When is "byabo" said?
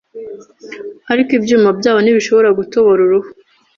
1.79-1.99